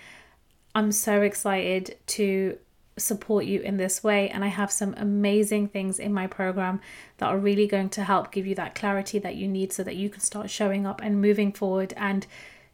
[0.75, 2.57] I'm so excited to
[2.99, 4.29] support you in this way.
[4.29, 6.81] And I have some amazing things in my program
[7.17, 9.95] that are really going to help give you that clarity that you need so that
[9.95, 12.27] you can start showing up and moving forward and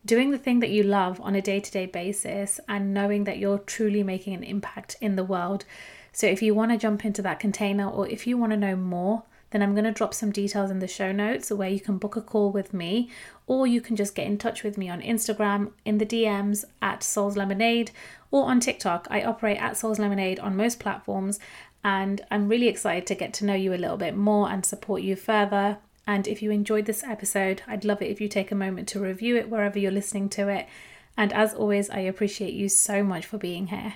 [0.05, 3.39] doing the thing that you love on a day to day basis and knowing that
[3.39, 5.65] you're truly making an impact in the world.
[6.11, 8.75] So if you want to jump into that container or if you want to know
[8.75, 9.23] more,
[9.55, 12.17] then I'm going to drop some details in the show notes where you can book
[12.17, 13.09] a call with me,
[13.47, 17.03] or you can just get in touch with me on Instagram in the DMs at
[17.03, 17.91] Souls Lemonade
[18.35, 19.07] or on TikTok.
[19.09, 21.39] I operate at Souls Lemonade on most platforms,
[21.85, 25.01] and I'm really excited to get to know you a little bit more and support
[25.03, 25.77] you further.
[26.05, 28.99] And if you enjoyed this episode, I'd love it if you take a moment to
[28.99, 30.67] review it wherever you're listening to it.
[31.15, 33.93] And as always, I appreciate you so much for being here.